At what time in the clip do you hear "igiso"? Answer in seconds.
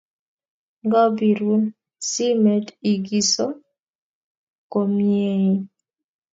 2.93-3.45